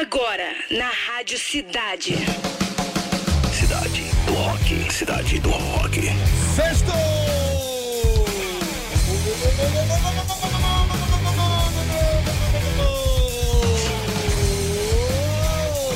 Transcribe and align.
Agora, 0.00 0.54
na 0.70 0.88
Rádio 1.08 1.36
Cidade. 1.36 2.14
Cidade 3.52 4.04
do 4.26 4.32
Rock. 4.32 4.92
Cidade 4.92 5.40
do 5.40 5.50
Rock. 5.50 6.02
Sexto! 6.54 6.92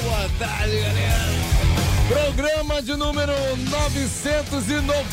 Boa 0.02 0.30
tarde, 0.36 0.80
galera. 0.80 1.28
Programa 2.08 2.82
de 2.82 2.96
número 2.96 3.32
990. 3.70 5.12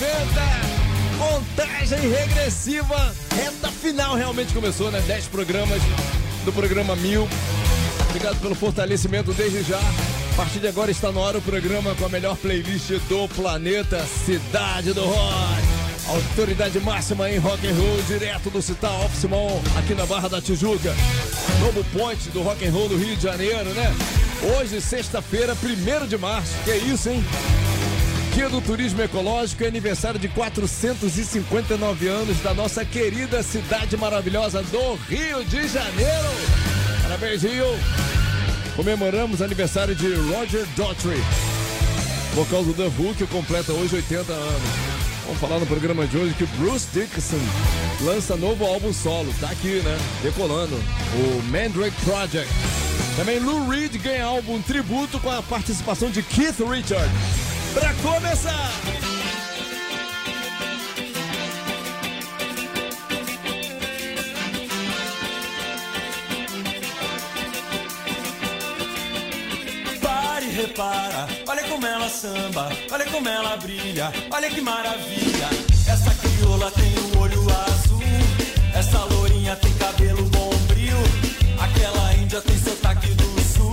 Contagem 1.20 2.10
regressiva. 2.10 3.16
Reta 3.36 3.68
final 3.70 4.16
realmente 4.16 4.52
começou, 4.52 4.90
né? 4.90 5.00
10 5.02 5.28
programas 5.28 5.80
do 6.44 6.52
programa 6.52 6.96
1000. 6.96 7.30
Obrigado 8.10 8.40
pelo 8.42 8.56
fortalecimento 8.56 9.32
desde 9.34 9.64
já. 9.64 9.80
A 9.80 10.36
partir 10.36 10.60
de 10.60 10.68
agora 10.68 10.90
está 10.90 11.12
no 11.12 11.24
ar 11.24 11.36
o 11.36 11.42
programa 11.42 11.94
com 11.96 12.06
a 12.06 12.10
melhor 12.10 12.36
playlist 12.38 12.90
do 13.08 13.28
planeta, 13.30 14.04
Cidade 14.06 14.94
do 14.94 15.04
Rock. 15.04 15.80
Autoridade 16.08 16.80
máxima 16.80 17.30
em 17.30 17.38
rock 17.38 17.68
and 17.68 17.76
roll, 17.76 18.02
direto 18.08 18.50
do 18.50 18.64
Citar 18.64 18.92
Office 19.06 19.26
Mall, 19.26 19.62
aqui 19.78 19.94
na 19.94 20.08
Barra 20.08 20.28
da 20.28 20.42
Tijuca. 20.42 20.96
Novo 21.60 21.84
ponte 21.94 22.30
do 22.30 22.42
rock 22.42 22.66
and 22.66 22.72
roll 22.72 22.90
do 22.90 22.98
Rio 22.98 23.16
de 23.16 23.22
Janeiro, 23.22 23.70
né? 23.76 23.94
Hoje, 24.58 24.82
sexta-feira, 24.82 25.54
1 25.54 26.08
de 26.08 26.18
março. 26.18 26.54
Que 26.64 26.76
isso, 26.78 27.10
hein? 27.10 27.24
Dia 28.34 28.50
do 28.50 28.60
Turismo 28.60 29.04
Ecológico 29.04 29.62
e 29.64 29.68
aniversário 29.68 30.20
de 30.20 30.30
459 30.30 32.08
anos 32.08 32.40
da 32.40 32.56
nossa 32.56 32.84
querida 32.84 33.44
cidade 33.44 33.96
maravilhosa 33.98 34.64
do 34.64 34.96
Rio 35.08 35.44
de 35.46 35.68
Janeiro. 35.68 36.69
Parabéns, 37.10 37.42
Rio! 37.42 37.66
Comemoramos 38.76 39.42
aniversário 39.42 39.96
de 39.96 40.14
Roger 40.14 40.64
Daughtry, 40.78 41.20
vocal 42.36 42.64
do 42.64 42.72
The 42.72 42.84
Who, 42.84 43.16
que 43.16 43.26
completa 43.26 43.74
hoje 43.74 43.96
80 43.96 44.32
anos. 44.32 44.62
Vamos 45.26 45.42
falar 45.42 45.58
no 45.58 45.66
programa 45.66 46.06
de 46.06 46.16
hoje 46.16 46.36
que 46.36 46.46
Bruce 46.46 46.86
Dickinson 46.94 47.40
lança 48.02 48.38
novo 48.38 48.64
álbum 48.64 48.94
solo, 48.94 49.34
tá 49.40 49.50
aqui, 49.50 49.82
né? 49.82 49.98
Decolando, 50.22 50.76
o 50.76 51.42
Mandrake 51.50 52.00
Project. 52.06 52.48
Também 53.16 53.40
Lou 53.40 53.68
Reed 53.68 53.98
ganha 53.98 54.26
álbum 54.26 54.62
tributo 54.62 55.20
com 55.20 55.32
a 55.32 55.42
participação 55.42 56.12
de 56.12 56.22
Keith 56.22 56.60
Richard. 56.60 57.10
Pra 57.74 57.92
começar! 58.04 58.72
Repara, 70.60 71.26
olha 71.48 71.64
como 71.64 71.86
ela 71.86 72.10
samba, 72.10 72.70
olha 72.92 73.06
como 73.06 73.30
ela 73.30 73.56
brilha, 73.58 74.12
olha 74.30 74.50
que 74.50 74.60
maravilha. 74.60 75.50
Essa 75.88 76.14
crioula 76.16 76.70
tem 76.72 76.94
o 76.98 77.20
olho 77.20 77.42
azul, 77.50 78.02
essa 78.74 79.00
lourinha 79.06 79.56
tem 79.56 79.74
cabelo 79.76 80.24
bombril, 80.24 80.98
aquela 81.60 82.14
índia 82.16 82.42
tem 82.42 82.58
sotaque 82.58 83.08
do 83.14 83.42
sul, 83.42 83.72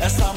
essa 0.00 0.32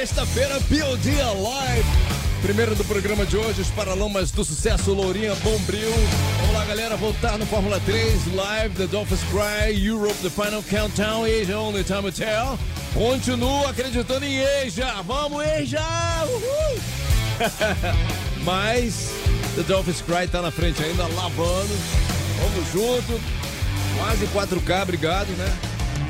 sexta-feira, 0.00 0.58
POD 0.62 1.10
Live. 1.42 1.88
Primeiro 2.40 2.74
do 2.74 2.82
programa 2.86 3.26
de 3.26 3.36
hoje, 3.36 3.60
os 3.60 3.68
Paralamas 3.68 4.30
do 4.30 4.42
Sucesso, 4.42 4.94
Lourinha 4.94 5.34
Bombril. 5.34 5.92
Vamos 6.38 6.54
lá, 6.54 6.64
galera, 6.64 6.96
voltar 6.96 7.36
no 7.36 7.44
Fórmula 7.44 7.78
3, 7.84 8.34
Live, 8.34 8.76
The 8.76 8.86
Dolphins 8.86 9.20
Cry, 9.24 9.78
Europe, 9.86 10.14
The 10.22 10.30
Final 10.30 10.62
Countdown, 10.62 11.26
Asia 11.26 11.58
Only 11.58 11.84
Time 11.84 12.10
to 12.10 12.12
Tell. 12.12 12.58
Continuo 12.94 13.66
acreditando 13.66 14.24
em 14.24 14.42
Asia. 14.42 14.90
Vamos, 15.06 15.44
Asia! 15.44 15.82
Uhul! 16.24 16.80
Mas 18.42 19.10
The 19.54 19.64
Dolphins 19.64 20.00
Cry 20.00 20.26
tá 20.28 20.40
na 20.40 20.50
frente 20.50 20.82
ainda, 20.82 21.06
lavando. 21.08 21.76
Vamos 22.38 22.72
junto. 22.72 23.20
Quase 23.98 24.26
4K, 24.28 24.82
obrigado, 24.82 25.28
né? 25.36 25.52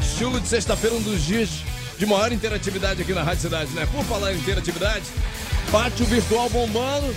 Estilo 0.01 0.41
de 0.41 0.47
sexta-feira, 0.47 0.95
um 0.95 1.03
dos 1.03 1.25
dias 1.25 1.49
de 2.01 2.07
maior 2.07 2.33
interatividade 2.33 3.03
aqui 3.03 3.13
na 3.13 3.23
Rádio 3.23 3.43
Cidade, 3.43 3.71
né? 3.73 3.87
Por 3.93 4.03
falar 4.07 4.33
em 4.33 4.39
interatividade, 4.39 5.05
pátio 5.71 6.07
virtual 6.07 6.49
bombando. 6.49 7.15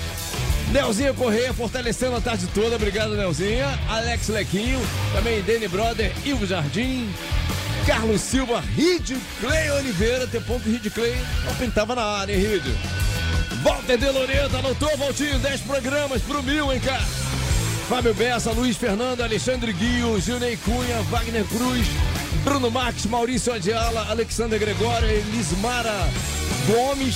Nelzinha 0.73 1.13
Correia 1.13 1.53
fortalecendo 1.53 2.17
a 2.17 2.21
tarde 2.21 2.47
toda, 2.47 2.75
obrigado 2.75 3.15
Nelzinha. 3.15 3.79
Alex 3.87 4.27
Lequinho, 4.27 4.81
também 5.13 5.41
Dani 5.41 5.69
Brother, 5.69 6.11
Ivo 6.25 6.45
Jardim, 6.45 7.09
Carlos 7.87 8.19
Silva, 8.19 8.61
Rid 8.75 9.15
Clay 9.39 9.71
Oliveira, 9.71 10.27
tem 10.27 10.41
ponto 10.41 10.69
Rid 10.69 10.89
Clay, 10.89 11.15
não 11.45 11.55
pintava 11.55 11.95
na 11.95 12.03
área, 12.03 12.35
hein, 12.35 12.41
Rid? 12.41 12.75
Walter 13.63 13.97
de 13.97 14.09
Loreto, 14.09 14.57
anotou, 14.57 14.97
Valtinho, 14.97 15.39
10 15.39 15.61
programas 15.61 16.21
pro 16.23 16.43
mil, 16.43 16.73
hein, 16.73 16.81
cara? 16.81 17.05
Fábio 17.87 18.13
Bessa, 18.13 18.51
Luiz 18.51 18.75
Fernando, 18.75 19.21
Alexandre 19.21 19.71
Guio, 19.71 20.19
Gilney 20.19 20.57
Cunha, 20.57 21.01
Wagner 21.03 21.45
Cruz, 21.45 21.87
Bruno 22.43 22.69
Marques, 22.69 23.05
Maurício 23.05 23.53
Adiala, 23.53 24.09
Alexandre 24.09 24.59
Gregório, 24.59 25.09
Elismara 25.09 26.07
Gomes 26.67 27.15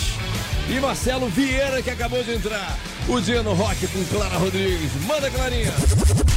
e 0.69 0.79
Marcelo 0.79 1.27
Vieira, 1.29 1.81
que 1.81 1.89
acabou 1.89 2.23
de 2.23 2.33
entrar. 2.33 2.77
O 3.07 3.21
dia 3.21 3.41
no 3.41 3.53
rock 3.53 3.87
com 3.87 4.03
Clara 4.05 4.37
Rodrigues. 4.37 4.91
Manda, 5.07 5.31
Clarinha. 5.31 5.71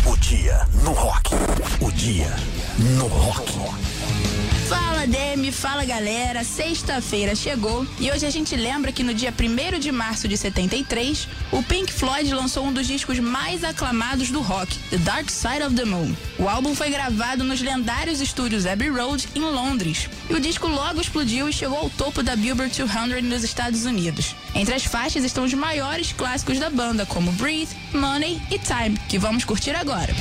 O 0.07 0.17
dia 0.17 0.61
no 0.85 0.93
rock. 0.93 1.31
O 1.81 1.91
dia 1.91 2.35
no 2.97 3.07
rock. 3.07 3.90
Fala 4.71 5.05
Demi, 5.05 5.51
fala 5.51 5.85
galera, 5.85 6.45
sexta-feira 6.45 7.35
chegou 7.35 7.85
e 7.99 8.09
hoje 8.09 8.25
a 8.25 8.31
gente 8.31 8.55
lembra 8.55 8.93
que 8.93 9.03
no 9.03 9.13
dia 9.13 9.35
1 9.37 9.81
de 9.81 9.91
março 9.91 10.29
de 10.29 10.37
73, 10.37 11.27
o 11.51 11.61
Pink 11.61 11.93
Floyd 11.93 12.33
lançou 12.33 12.65
um 12.65 12.73
dos 12.73 12.87
discos 12.87 13.19
mais 13.19 13.65
aclamados 13.65 14.31
do 14.31 14.41
rock, 14.41 14.79
The 14.91 14.99
Dark 14.99 15.29
Side 15.29 15.65
of 15.65 15.75
the 15.75 15.85
Moon. 15.85 16.15
O 16.39 16.49
álbum 16.49 16.73
foi 16.73 16.89
gravado 16.89 17.43
nos 17.43 17.61
lendários 17.61 18.21
estúdios 18.21 18.65
Abbey 18.65 18.91
Road, 18.91 19.29
em 19.35 19.41
Londres, 19.41 20.09
e 20.29 20.35
o 20.35 20.41
disco 20.41 20.69
logo 20.69 21.01
explodiu 21.01 21.49
e 21.49 21.53
chegou 21.53 21.77
ao 21.77 21.91
topo 21.91 22.23
da 22.23 22.37
Billboard 22.37 22.73
200 22.73 23.25
nos 23.25 23.43
Estados 23.43 23.87
Unidos. 23.87 24.37
Entre 24.55 24.73
as 24.73 24.85
faixas 24.85 25.25
estão 25.25 25.43
os 25.43 25.53
maiores 25.53 26.13
clássicos 26.13 26.61
da 26.61 26.71
banda, 26.71 27.05
como 27.05 27.33
Breathe, 27.33 27.75
Money 27.93 28.41
e 28.49 28.57
Time, 28.61 28.97
que 29.09 29.19
vamos 29.19 29.45
curtir 29.45 29.73
agora. 29.73 30.15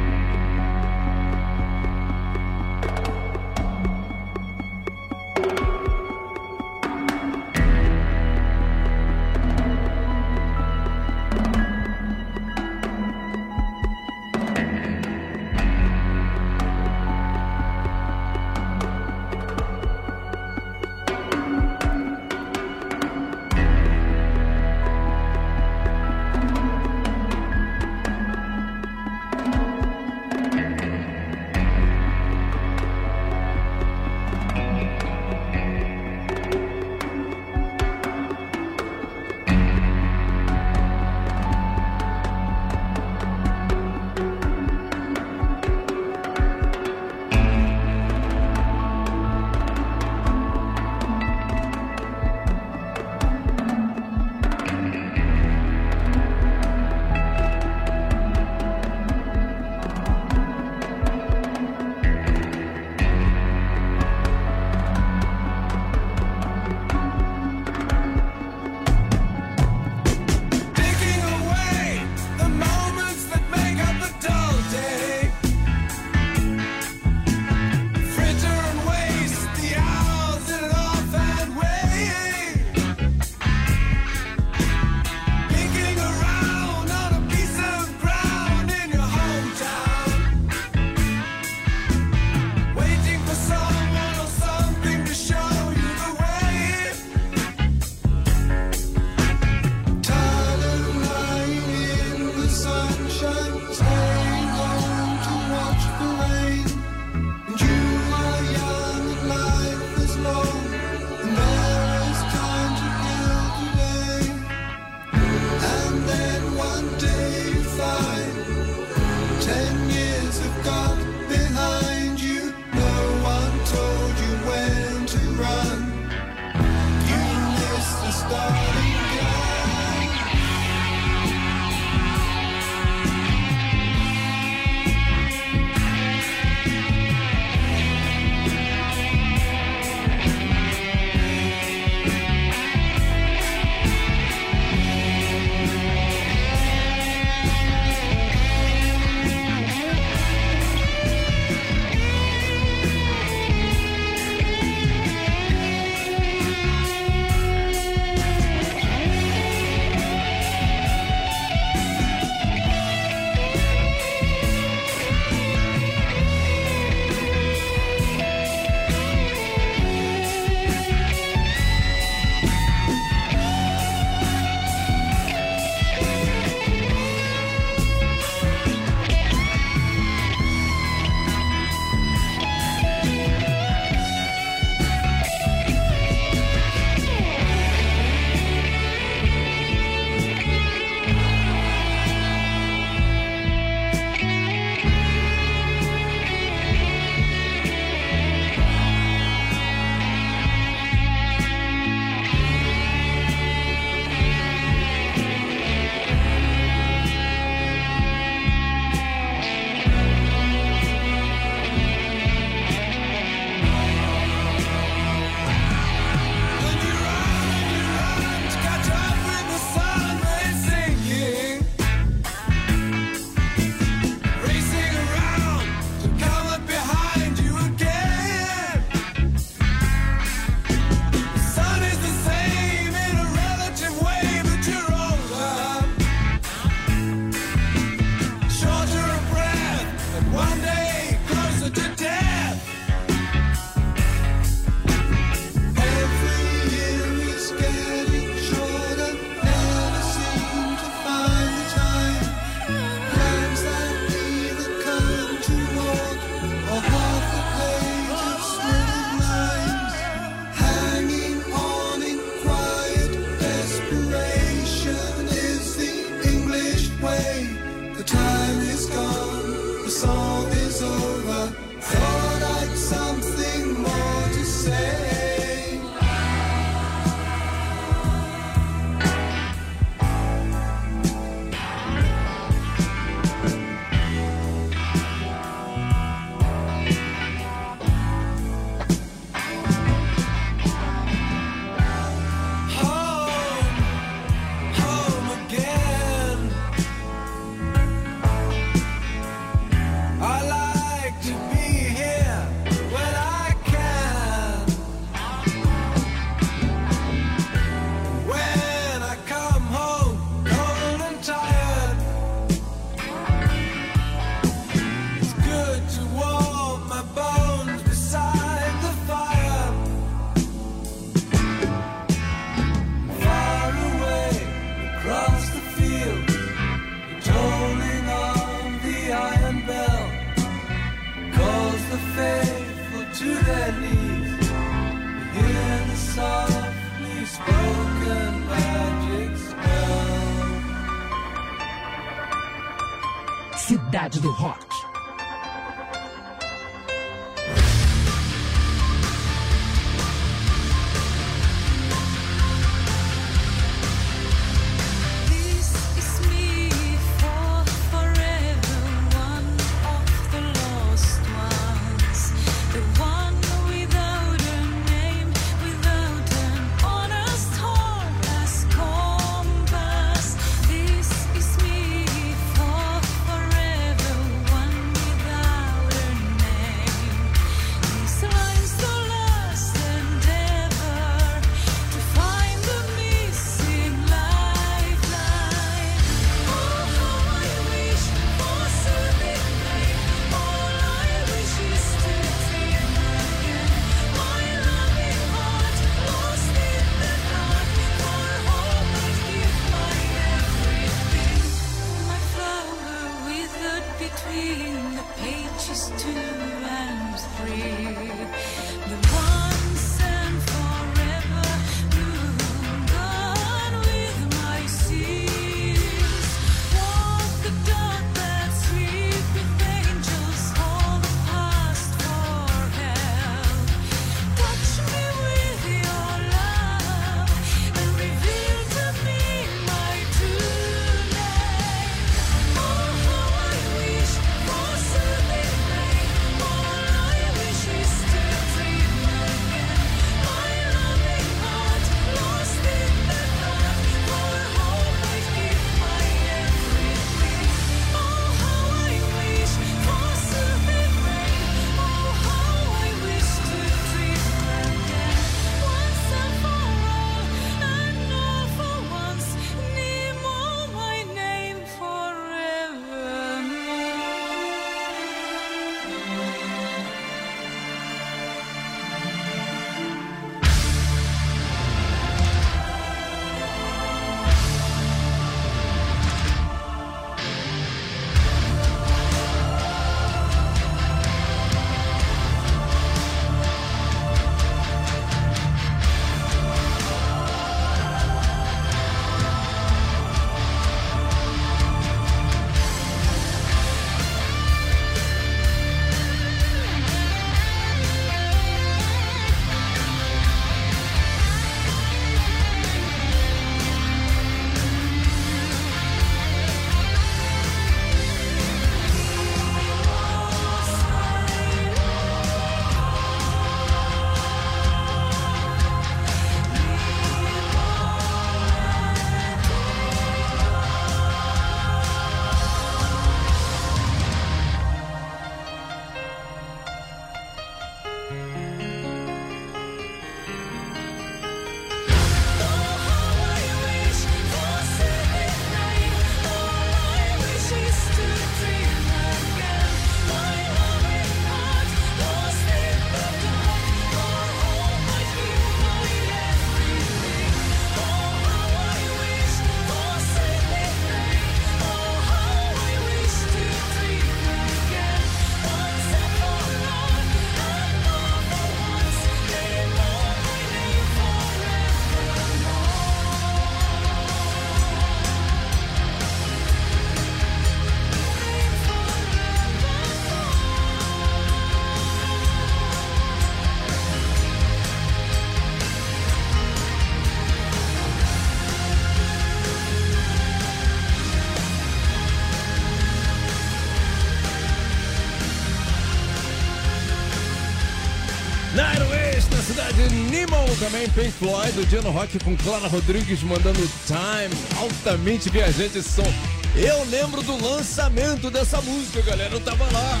Também 590.58 590.88
Pink 590.90 591.10
Floyd, 591.12 591.58
o 591.58 591.66
dia 591.66 591.82
no 591.82 591.90
rock 591.90 592.18
com 592.20 592.36
Clara 592.36 592.66
Rodrigues 592.68 593.22
mandando 593.22 593.60
Time, 593.86 594.34
altamente 594.58 595.28
viajante 595.28 595.78
esse 595.78 595.88
som. 595.88 596.14
Eu 596.54 596.84
lembro 596.84 597.22
do 597.22 597.36
lançamento 597.44 598.30
dessa 598.30 598.60
música, 598.62 599.02
galera, 599.02 599.34
eu 599.34 599.40
tava 599.40 599.64
lá. 599.64 600.00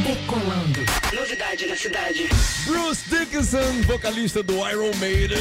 Decolando. 0.05 0.81
Novidade 1.13 1.65
na 1.67 1.75
cidade. 1.75 2.27
Bruce 2.65 3.03
Dickinson, 3.09 3.81
vocalista 3.87 4.43
do 4.43 4.55
Iron 4.69 4.93
Maiden, 4.97 5.37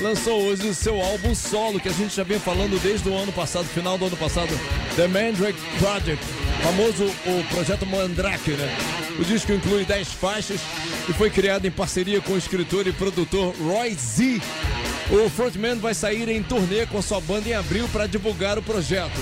lançou 0.00 0.42
hoje 0.42 0.68
o 0.68 0.74
seu 0.74 1.00
álbum 1.00 1.34
solo, 1.34 1.80
que 1.80 1.88
a 1.88 1.92
gente 1.92 2.14
já 2.14 2.22
vem 2.22 2.38
falando 2.38 2.80
desde 2.80 3.08
o 3.08 3.16
ano 3.16 3.32
passado, 3.32 3.64
final 3.64 3.98
do 3.98 4.06
ano 4.06 4.16
passado, 4.16 4.50
The 4.94 5.08
Mandrake 5.08 5.60
Project, 5.78 6.24
famoso 6.62 7.04
o 7.26 7.44
projeto 7.52 7.84
Mandrake, 7.84 8.52
né? 8.52 9.09
O 9.20 9.24
disco 9.24 9.52
inclui 9.52 9.84
10 9.84 10.08
faixas 10.14 10.60
e 11.06 11.12
foi 11.12 11.28
criado 11.28 11.66
em 11.66 11.70
parceria 11.70 12.22
com 12.22 12.32
o 12.32 12.38
escritor 12.38 12.86
e 12.86 12.92
produtor 12.92 13.54
Roy 13.60 13.94
Z. 13.94 14.40
O 15.10 15.28
frontman 15.28 15.76
vai 15.76 15.92
sair 15.92 16.26
em 16.30 16.42
turnê 16.42 16.86
com 16.86 17.02
sua 17.02 17.20
banda 17.20 17.48
em 17.48 17.52
abril 17.52 17.86
para 17.92 18.06
divulgar 18.06 18.58
o 18.58 18.62
projeto. 18.62 19.20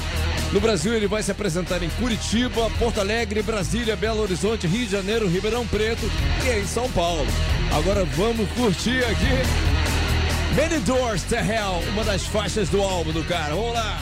No 0.53 0.61
Brasil, 0.61 0.95
ele 0.95 1.09
vai 1.09 1.23
se 1.23 1.33
apresentar 1.33 1.83
em 1.83 1.91
Curitiba, 1.91 2.71
Porto 2.79 3.01
Alegre, 3.01 3.43
Brasília, 3.43 3.97
Belo 3.97 4.23
Horizonte, 4.23 4.69
Rio 4.69 4.87
de 4.87 4.93
Janeiro, 4.93 5.29
Ribeirão 5.29 5.67
Preto 5.67 6.09
e 6.45 6.61
em 6.61 6.67
São 6.67 6.89
Paulo. 6.93 7.27
Agora 7.73 8.05
vamos 8.05 8.49
curtir 8.53 9.05
aqui. 9.05 10.55
Many 10.55 10.79
Doors 10.81 11.25
to 11.25 11.35
Hell, 11.35 11.83
uma 11.93 12.05
das 12.05 12.25
faixas 12.25 12.69
do 12.69 12.81
álbum 12.81 13.13
do 13.13 13.25
cara. 13.25 13.55
Vamos 13.55 13.75
lá. 13.75 14.01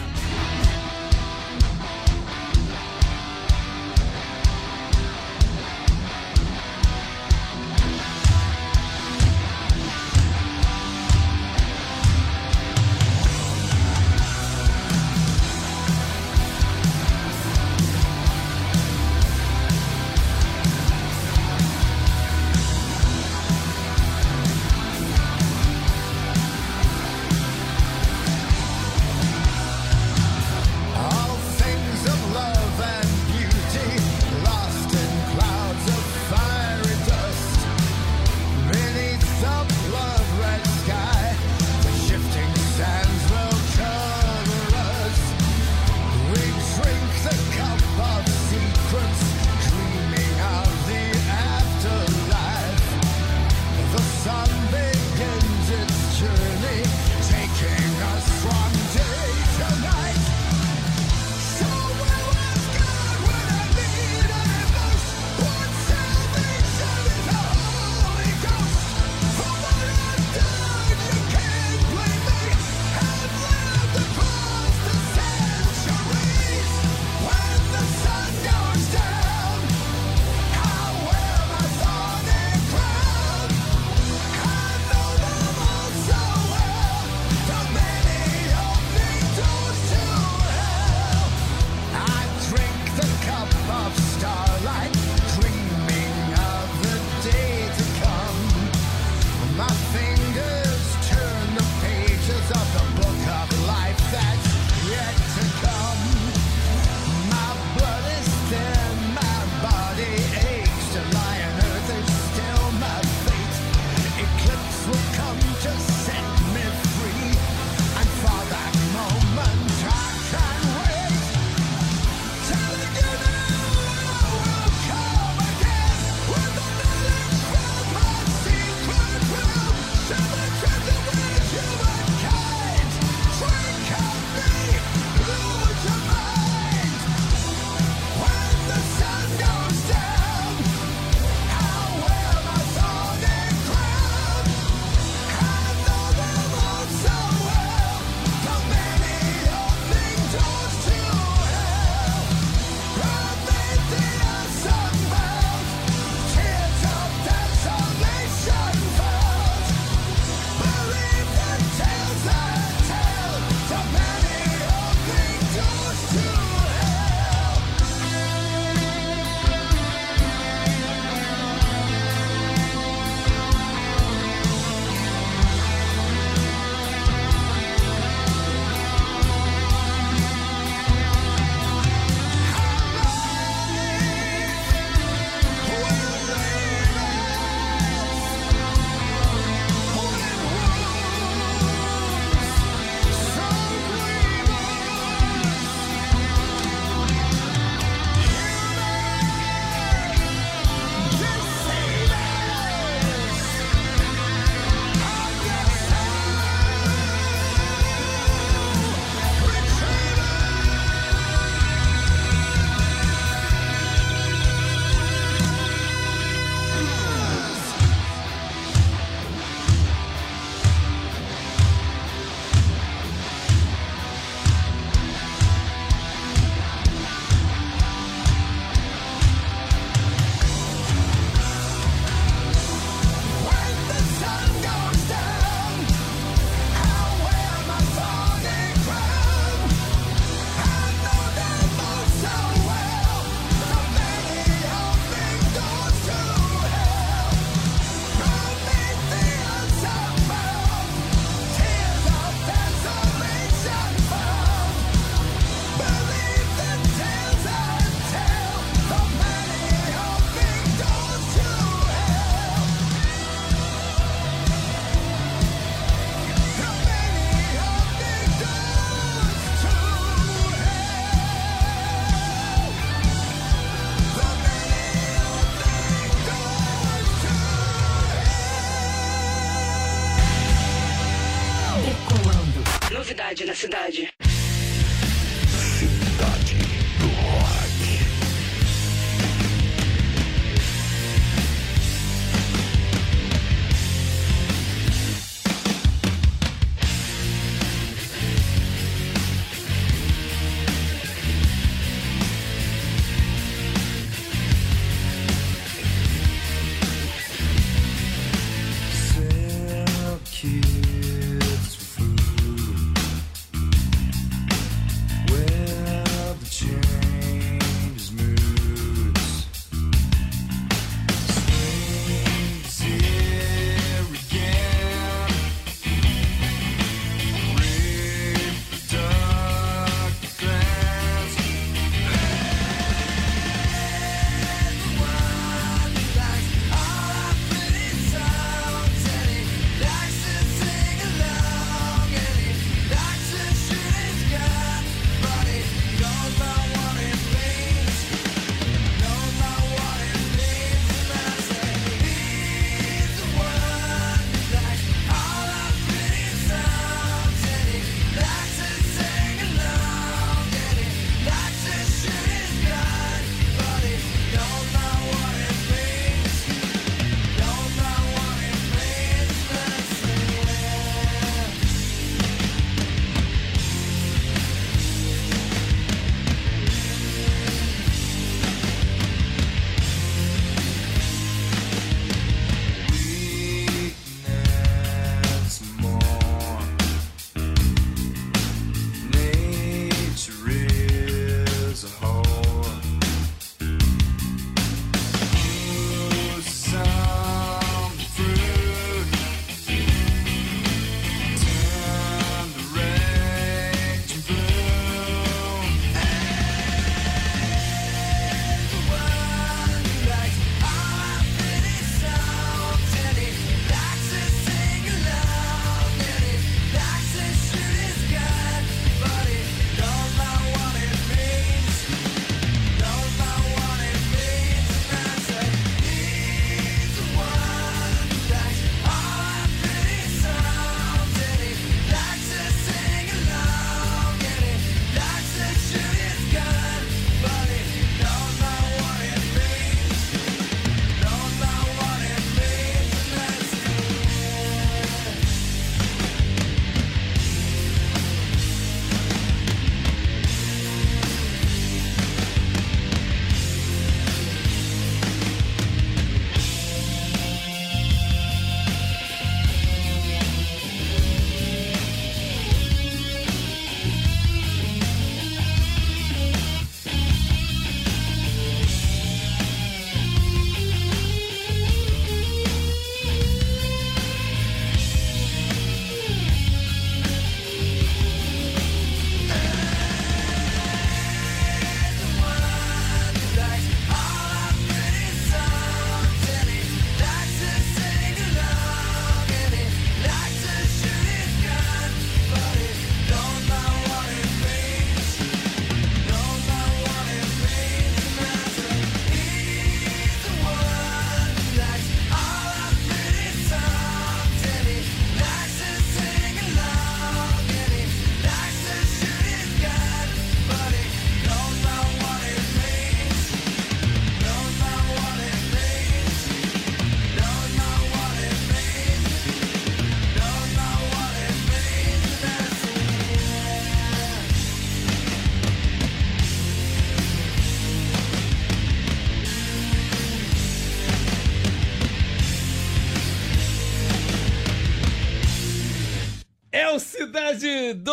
Do 537.74 537.92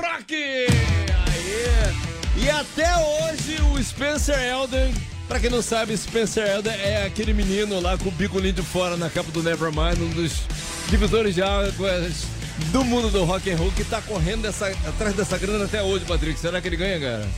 rock! 0.00 0.34
Aê! 0.34 2.42
E 2.42 2.50
até 2.50 2.88
hoje 2.96 3.56
o 3.74 3.82
Spencer 3.82 4.38
Elden, 4.38 4.94
pra 5.28 5.38
quem 5.40 5.50
não 5.50 5.62
sabe, 5.62 5.96
Spencer 5.96 6.46
Elden 6.46 6.72
é 6.72 7.04
aquele 7.06 7.32
menino 7.32 7.80
lá 7.80 7.96
com 7.98 8.08
o 8.08 8.12
bigolinho 8.12 8.54
de 8.54 8.62
fora 8.62 8.96
na 8.96 9.10
capa 9.10 9.30
do 9.30 9.42
Nevermind, 9.42 9.98
um 10.00 10.10
dos 10.10 10.42
divisores 10.88 11.34
de 11.34 11.42
águas 11.42 12.24
do 12.72 12.84
mundo 12.84 13.10
do 13.10 13.24
rock 13.24 13.50
and 13.50 13.56
roll 13.56 13.72
que 13.72 13.84
tá 13.84 14.00
correndo 14.02 14.42
dessa- 14.42 14.68
atrás 14.86 15.14
dessa 15.14 15.38
grana 15.38 15.64
até 15.64 15.82
hoje, 15.82 16.04
Patrick. 16.04 16.38
Será 16.38 16.60
que 16.60 16.68
ele 16.68 16.76
ganha, 16.76 17.00
cara? 17.00 17.28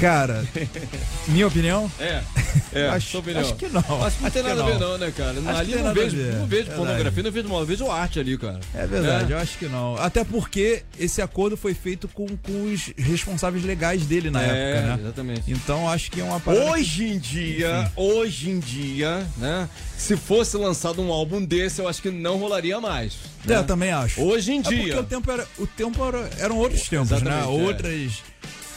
Cara, 0.00 0.44
minha 1.26 1.46
opinião? 1.46 1.90
É, 1.98 2.22
é, 2.72 2.88
Acho- 2.88 3.18
acho 3.38 3.54
que 3.56 3.68
não. 3.68 4.04
Acho 4.04 4.16
que 4.16 4.22
não 4.24 4.30
tem 4.30 4.42
nada 4.42 4.62
a 4.62 4.66
ver 4.66 4.78
não. 4.78 4.98
né, 4.98 5.12
cara? 5.16 5.34
Acho 5.38 5.48
ali 5.60 5.74
não 5.76 5.94
vejo, 5.94 6.16
ver. 6.16 6.34
não 6.34 6.46
vejo 6.46 6.70
pornografia, 6.72 7.22
não 7.22 7.30
vejo 7.32 7.48
mal, 7.48 7.64
vejo 7.66 7.90
arte 7.90 8.20
ali, 8.20 8.36
cara. 8.38 8.60
É 8.74 8.86
verdade, 8.86 9.32
É. 9.32 9.36
eu 9.36 9.40
acho 9.40 9.58
que 9.58 9.66
não. 9.66 9.96
Até 9.96 10.24
porque 10.24 10.82
esse 10.98 11.20
acordo 11.22 11.56
foi 11.56 11.74
feito 11.74 12.08
com, 12.08 12.26
com 12.36 12.64
os 12.72 12.92
responsáveis 12.96 13.64
legais 13.64 14.04
dele 14.06 14.30
na 14.30 14.42
É, 14.42 14.46
época, 14.72 14.86
né? 14.96 14.98
exatamente. 15.02 15.50
Então 15.50 15.88
acho 15.88 16.10
que 16.10 16.20
é 16.20 16.24
uma 16.24 16.40
parada. 16.40 16.64
Hoje 16.72 17.04
em 17.04 17.18
dia, 17.18 17.90
hoje 17.96 18.50
em 18.50 18.58
dia, 18.58 19.26
né? 19.36 19.68
Se 19.96 20.16
fosse 20.16 20.56
lançado 20.56 21.02
um 21.02 21.12
álbum 21.12 21.44
desse, 21.44 21.80
eu 21.80 21.88
acho 21.88 22.00
que 22.00 22.10
não 22.10 22.36
rolaria 22.38 22.80
mais. 22.80 23.14
É, 23.44 23.48
né? 23.50 23.56
eu 23.58 23.64
também 23.64 23.90
acho. 23.90 24.20
Hoje 24.22 24.52
em 24.52 24.60
É 24.60 24.62
porque 24.62 24.76
dia. 24.84 25.00
o 25.00 25.04
tempo, 25.04 25.30
era, 25.30 25.46
o 25.58 25.66
tempo 25.66 26.04
era, 26.06 26.30
eram 26.38 26.56
outros 26.56 26.88
tempos, 26.88 27.10
né? 27.10 27.16
Exatamente, 27.18 27.44
é. 27.44 27.66
Outras. 27.66 28.12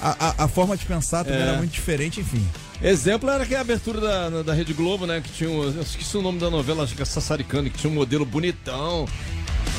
A, 0.02 0.16
a, 0.42 0.46
a 0.46 0.48
forma 0.48 0.76
de 0.76 0.86
pensar 0.86 1.24
também 1.24 1.40
É. 1.40 1.44
era 1.44 1.58
muito 1.58 1.72
diferente, 1.72 2.20
enfim. 2.20 2.46
Exemplo 2.82 3.30
era 3.30 3.46
que 3.46 3.54
a 3.54 3.62
abertura 3.62 4.02
da, 4.02 4.42
da 4.42 4.54
Rede 4.54 4.74
Globo, 4.74 5.06
né? 5.06 5.22
Que 5.24 5.30
tinha 5.32 5.50
um. 5.50 5.64
Eu 5.64 5.82
esqueci 5.82 6.18
o 6.18 6.22
nome 6.22 6.40
da 6.40 6.50
novela, 6.50 6.84
acho 6.84 6.96
que 6.96 7.02
é 7.02 7.06
Sassaricano, 7.06 7.70
que 7.70 7.78
tinha 7.78 7.92
um 7.92 7.96
modelo 7.96 8.26
bonitão. 8.26 9.08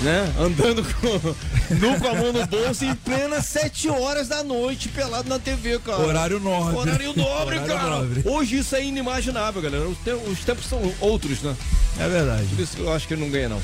Né? 0.02 0.32
Andando 0.38 0.82
com, 0.84 1.08
nu 1.74 2.00
com 2.00 2.08
a 2.08 2.14
mão 2.14 2.32
no 2.32 2.46
bolso 2.46 2.84
em 2.84 2.94
plena 2.94 3.40
7 3.42 3.88
horas 3.88 4.28
da 4.28 4.42
noite, 4.44 4.88
pelado 4.88 5.28
na 5.28 5.38
TV, 5.38 5.78
cara. 5.80 5.98
Horário 6.00 6.40
nobre. 6.40 6.76
Horário 6.76 7.08
nobre, 7.16 7.56
Horário 7.58 7.66
cara. 7.66 7.90
nobre. 8.00 8.22
Hoje 8.24 8.58
isso 8.58 8.74
é 8.76 8.84
inimaginável, 8.84 9.60
galera. 9.62 9.84
Os, 9.88 9.98
te- 9.98 10.10
os 10.12 10.38
tempos 10.44 10.66
são 10.66 10.80
outros, 11.00 11.42
né? 11.42 11.54
É 12.00 12.08
verdade. 12.08 12.46
Por 12.46 12.60
isso 12.62 12.76
que 12.76 12.82
eu 12.82 12.92
acho 12.92 13.06
que 13.08 13.14
ele 13.14 13.22
não 13.22 13.30
ganha, 13.30 13.48
não. 13.48 13.62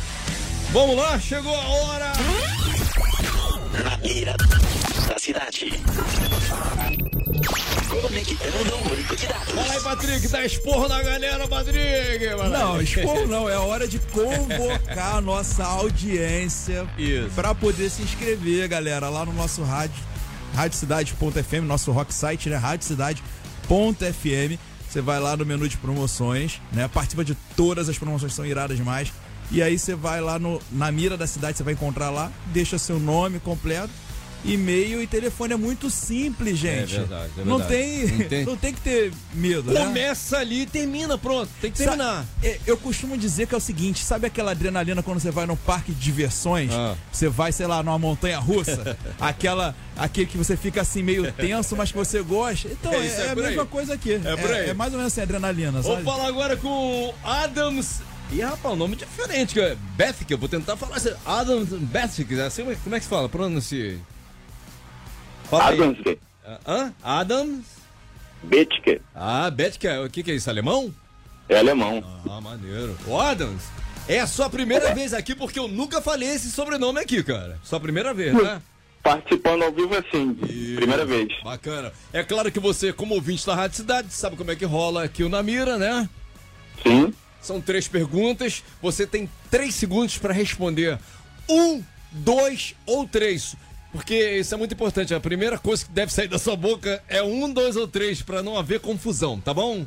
Vamos 0.73 0.97
lá, 0.97 1.19
chegou 1.19 1.55
a 1.55 1.69
hora! 1.69 2.13
Na 3.99 4.09
mira 4.09 4.37
da 5.09 5.19
cidade. 5.19 5.71
Conectando 7.89 8.75
o 8.75 8.89
banco 8.89 9.17
de 9.17 9.27
dados. 9.27 9.55
Fala 9.55 9.73
aí, 9.73 9.81
Patrick, 9.81 10.29
dá 10.29 10.45
esporro 10.45 10.89
na 10.89 11.03
galera, 11.03 11.49
Patrick! 11.49 12.27
Não, 12.51 12.81
expor 12.81 13.27
não, 13.27 13.49
é 13.49 13.59
hora 13.59 13.89
de 13.89 13.99
convocar 14.11 15.17
a 15.17 15.21
nossa 15.21 15.65
audiência 15.65 16.87
Isso. 16.97 17.31
para 17.35 17.55
poder 17.55 17.91
se 17.91 18.03
inscrever, 18.03 18.69
galera, 18.69 19.09
lá 19.09 19.25
no 19.25 19.33
nosso 19.33 19.63
rádio, 19.63 20.01
radiocidade.fm, 20.55 21.65
nosso 21.67 21.91
rock 21.91 22.15
site, 22.15 22.49
né, 22.49 22.57
radiocidade.fm. 22.57 24.59
Você 24.89 25.03
vai 25.03 25.21
lá 25.21 25.37
no 25.37 25.45
menu 25.45 25.69
de 25.69 25.77
promoções, 25.77 26.61
né, 26.73 26.89
participa 26.89 27.25
de 27.25 27.35
todas 27.57 27.89
as 27.89 27.99
promoções, 27.99 28.33
são 28.33 28.47
iradas 28.47 28.77
demais. 28.77 29.13
E 29.51 29.63
aí 29.63 29.79
você 29.79 29.95
vai 29.95 30.21
lá 30.21 30.39
no, 30.39 30.61
na 30.71 30.91
mira 30.93 31.17
da 31.17 31.27
cidade, 31.27 31.57
você 31.57 31.63
vai 31.65 31.73
encontrar 31.75 32.11
lá, 32.11 32.31
deixa 32.47 32.77
seu 32.79 32.99
nome 33.01 33.41
completo, 33.41 33.91
e-mail 34.45 35.03
e 35.03 35.07
telefone. 35.07 35.55
É 35.55 35.57
muito 35.57 35.91
simples, 35.91 36.59
gente. 36.59 36.95
verdade, 36.95 37.33
é 37.39 37.45
Não, 37.45 37.59
verdade. 37.59 37.75
tem, 37.83 38.07
Não 38.19 38.29
tem- 38.29 38.45
não 38.45 38.57
tem 38.57 38.75
que 38.75 38.81
ter 38.83 39.13
medo, 39.35 39.73
né? 39.73 39.81
Começa 39.85 40.39
ali 40.39 40.61
e 40.63 40.67
termina, 40.67 41.17
pronto. 41.19 41.51
Tem 41.61 41.73
que 41.73 41.79
terminar. 41.79 42.25
é, 42.43 42.59
Eu 42.67 42.77
costumo 42.77 43.17
dizer 43.17 43.47
que 43.49 43.55
é 43.55 43.59
o 43.59 43.61
seguinte, 43.61 44.05
sabe 44.05 44.27
aquela 44.27 44.51
adrenalina 44.53 45.03
quando 45.03 45.19
você 45.19 45.31
vai 45.31 45.45
num 45.47 45.57
parque 45.57 45.93
de 45.93 45.99
diversões? 45.99 46.71
Ah. 46.73 46.95
Você 47.11 47.29
vai, 47.29 47.51
sei 47.51 47.67
lá, 47.67 47.83
numa 47.83 47.99
montanha 47.99 48.39
russa, 48.39 48.97
aquela 49.19 49.75
aquele 49.97 50.27
que 50.27 50.39
você 50.39 50.57
fica 50.57 50.83
assim 50.83 51.03
meio 51.03 51.33
tenso, 51.33 51.75
mas 51.75 51.91
que 51.91 51.97
você 51.99 52.23
gosta. 52.23 52.69
Então, 52.69 52.93
É 52.93 52.99
é, 52.99 53.01
é 53.09 53.27
é 53.27 53.31
a 53.31 53.35
mesma 53.35 53.67
coisa 53.67 53.95
aqui. 53.95 54.13
É 54.25 54.37
por 54.37 54.51
aí. 54.53 54.71
É, 54.71 54.75
mais 54.75 54.93
ou 54.93 54.99
menos 54.99 55.13
assim, 55.13 55.23
adrenalina, 55.23 55.81
Vou 55.81 55.95
sabe? 55.95 56.05
falar 56.05 56.29
agora 56.29 56.57
com 56.57 56.69
o 57.09 57.15
Adams. 57.25 58.01
Ih, 58.31 58.43
rapaz, 58.43 58.75
um 58.75 58.77
nome 58.77 58.95
diferente, 58.97 59.55
que 59.55 59.61
é 59.61 59.75
Bethke. 59.97 60.33
Eu 60.33 60.39
vou 60.39 60.49
tentar 60.49 60.77
falar 60.77 60.97
assim. 60.97 61.13
Adams 61.25 61.71
Bethke. 61.71 62.39
Assim, 62.41 62.63
como 62.85 62.95
é 62.95 62.99
que 62.99 63.05
se 63.05 63.11
fala? 63.11 63.29
Pronuncia. 63.29 63.99
Fala 65.45 65.69
aí. 65.71 65.81
Adamske, 65.81 66.19
Hã? 66.67 66.93
Adams? 67.03 67.65
Betke, 68.43 69.01
Ah, 69.15 69.51
Bethke. 69.51 69.89
O 70.05 70.11
que, 70.11 70.23
que 70.23 70.31
é 70.31 70.35
isso? 70.35 70.49
Alemão? 70.51 70.95
é 71.49 71.59
alemão. 71.59 72.05
Ah, 72.31 72.41
maneiro. 72.41 72.97
Ô, 73.07 73.19
Adams, 73.19 73.63
é 74.07 74.21
a 74.21 74.27
sua 74.27 74.51
primeira 74.51 74.95
vez 74.95 75.15
aqui 75.15 75.35
porque 75.35 75.59
eu 75.59 75.67
nunca 75.67 76.01
falei 76.03 76.29
esse 76.29 76.51
sobrenome 76.51 77.01
aqui, 77.01 77.23
cara. 77.23 77.59
Sua 77.65 77.81
primeira 77.81 78.13
vez, 78.13 78.35
né? 78.35 78.61
Participando 79.03 79.63
ao 79.63 79.73
vivo 79.73 79.97
assim, 79.97 80.35
primeira 80.77 81.07
vez. 81.07 81.29
Bacana. 81.43 81.91
É 82.13 82.23
claro 82.23 82.53
que 82.53 82.61
você, 82.61 82.93
como 82.93 83.15
ouvinte 83.15 83.47
da 83.47 83.55
Rádio 83.55 83.79
Cidade, 83.79 84.13
sabe 84.13 84.37
como 84.37 84.51
é 84.51 84.57
que 84.57 84.67
rola 84.67 85.05
aqui 85.05 85.23
o 85.25 85.29
Namira, 85.31 85.79
né? 85.79 86.07
Sim, 86.83 87.13
São 87.41 87.61
três 87.61 87.89
perguntas. 87.89 88.63
Você 88.83 89.07
tem 89.07 89.29
três 89.51 89.75
segundos 89.75 90.19
para 90.19 90.33
responder. 90.33 90.99
Um, 91.49 91.83
dois 92.13 92.75
ou 92.87 93.07
três. 93.07 93.55
Porque 93.93 94.15
isso 94.39 94.55
é 94.55 94.59
muito 94.59 94.75
importante. 94.75 95.15
A 95.15 95.21
primeira 95.21 95.59
coisa 95.59 95.85
que 95.85 95.91
deve 95.93 96.13
sair 96.13 96.29
da 96.29 96.39
sua 96.39 96.57
boca 96.57 97.03
é 97.09 97.23
um, 97.23 97.51
dois 97.53 97.75
ou 97.77 97.89
três, 97.89 98.21
para 98.21 98.43
não 98.43 98.57
haver 98.57 98.81
confusão, 98.81 99.41
tá 99.41 99.55
bom? 99.55 99.87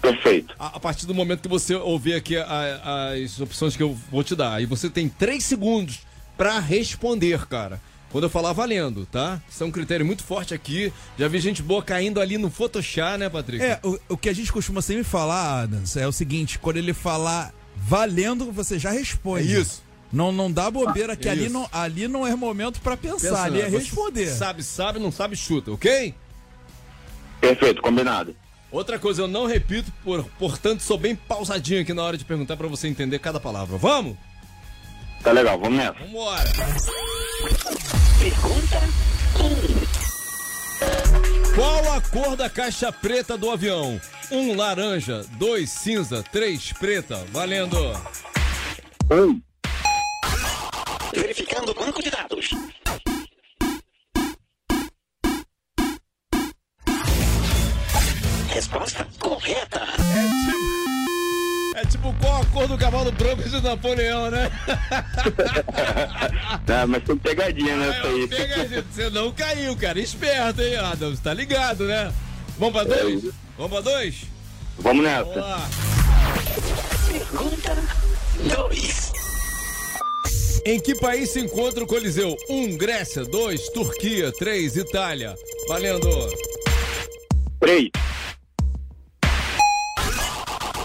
perfeito. 0.00 0.54
A, 0.58 0.76
a 0.76 0.80
partir 0.80 1.06
do 1.06 1.14
momento 1.14 1.42
que 1.42 1.48
você 1.48 1.74
ouvir 1.74 2.14
aqui 2.14 2.36
a- 2.36 3.10
as 3.12 3.40
opções 3.40 3.76
que 3.76 3.82
eu 3.82 3.92
vou 4.10 4.22
te 4.22 4.36
dar, 4.36 4.54
aí 4.54 4.64
você 4.66 4.88
tem 4.88 5.08
três 5.08 5.42
segundos 5.44 6.00
para 6.36 6.60
responder, 6.60 7.44
cara. 7.48 7.80
Quando 8.10 8.24
eu 8.24 8.30
falar 8.30 8.52
valendo, 8.52 9.06
tá? 9.06 9.40
Isso 9.50 9.62
é 9.62 9.66
um 9.66 9.70
critério 9.70 10.04
muito 10.04 10.24
forte 10.24 10.54
aqui. 10.54 10.92
Já 11.18 11.28
vi 11.28 11.40
gente 11.40 11.62
boa 11.62 11.82
caindo 11.82 12.20
ali 12.20 12.38
no 12.38 12.50
Photoshop, 12.50 13.18
né, 13.18 13.28
Patrick? 13.28 13.62
É, 13.62 13.78
o, 13.82 13.98
o 14.08 14.16
que 14.16 14.28
a 14.28 14.32
gente 14.32 14.50
costuma 14.50 14.80
sempre 14.80 15.04
falar, 15.04 15.62
Adams, 15.62 15.96
é 15.96 16.06
o 16.06 16.12
seguinte, 16.12 16.58
quando 16.58 16.78
ele 16.78 16.94
falar 16.94 17.52
valendo, 17.76 18.50
você 18.50 18.78
já 18.78 18.90
responde. 18.90 19.54
É 19.54 19.60
isso. 19.60 19.82
Não, 20.10 20.32
não 20.32 20.50
dá 20.50 20.70
bobeira, 20.70 21.14
que 21.14 21.28
É 21.28 21.32
ali 21.32 21.50
não, 21.50 21.68
ali 21.70 22.08
não 22.08 22.26
é 22.26 22.34
momento 22.34 22.80
pra 22.80 22.96
pensar, 22.96 23.28
Pensa, 23.28 23.42
ali 23.42 23.60
é 23.60 23.68
responder. 23.68 24.28
Sabe, 24.28 24.62
sabe, 24.62 24.98
não 24.98 25.12
sabe, 25.12 25.36
chuta, 25.36 25.70
ok? 25.70 26.14
Perfeito, 27.40 27.82
combinado. 27.82 28.34
Outra 28.70 28.98
coisa, 28.98 29.22
eu 29.22 29.28
não 29.28 29.46
repito, 29.46 29.92
por, 30.02 30.24
portanto, 30.38 30.80
sou 30.82 30.98
bem 30.98 31.14
pausadinho 31.14 31.82
aqui 31.82 31.92
na 31.94 32.02
hora 32.02 32.16
de 32.16 32.24
perguntar 32.24 32.56
pra 32.56 32.68
você 32.68 32.88
entender 32.88 33.18
cada 33.18 33.38
palavra. 33.38 33.76
Vamos? 33.76 34.16
Tá 35.22 35.32
legal, 35.32 35.58
vamos 35.58 35.78
nessa. 35.78 35.98
Vambora! 35.98 36.44
Pergunta 38.28 38.78
Qual 41.54 41.92
a 41.94 42.00
cor 42.02 42.36
da 42.36 42.50
caixa 42.50 42.92
preta 42.92 43.38
do 43.38 43.50
avião? 43.50 43.98
Um, 44.30 44.54
laranja. 44.54 45.24
Dois, 45.38 45.70
cinza. 45.70 46.22
Três, 46.30 46.70
preta. 46.74 47.24
Valendo! 47.32 47.78
Um, 49.10 49.40
verificando 51.14 51.70
o 51.70 51.74
banco 51.74 52.02
de 52.02 52.10
dados. 52.10 52.50
Resposta 58.48 59.08
correta. 59.18 59.80
É 59.80 60.57
tipo 61.88 62.14
qual 62.20 62.42
a 62.42 62.46
cor 62.46 62.68
do 62.68 62.78
cavalo 62.78 63.10
branco 63.12 63.42
de 63.48 63.60
Napoleão, 63.60 64.30
né? 64.30 64.50
ah, 66.68 66.86
mas 66.88 67.02
tem 67.04 67.16
pegadinha 67.16 67.76
nessa 67.76 68.06
aí. 68.08 68.26
Pega, 68.28 68.84
você 68.90 69.10
não 69.10 69.32
caiu, 69.32 69.76
cara. 69.76 69.98
Esperto, 69.98 70.62
hein, 70.62 70.76
Adams? 70.76 71.20
Tá 71.20 71.32
ligado, 71.34 71.84
né? 71.84 72.12
Vamos 72.58 72.74
pra 72.74 72.84
dois? 72.84 73.24
Vamos 73.56 73.72
pra 73.72 73.80
dois? 73.80 74.24
Vamos 74.78 75.02
Vamos 75.02 75.04
nessa. 75.04 75.40
lá. 75.40 75.68
Pergunta 77.10 77.76
2. 78.56 79.12
Em 80.66 80.80
que 80.80 80.94
país 80.96 81.30
se 81.30 81.40
encontra 81.40 81.82
o 81.82 81.86
Coliseu? 81.86 82.36
1. 82.48 82.54
Um, 82.54 82.76
Grécia. 82.76 83.24
2. 83.24 83.68
Turquia. 83.70 84.30
3. 84.32 84.76
Itália. 84.76 85.34
Valendo. 85.68 86.08
Três, 87.60 87.90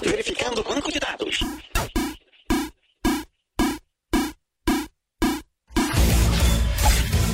Verificando 0.03 0.59
o 0.59 0.63
banco 0.63 0.91
de 0.91 0.99
dados. 0.99 1.39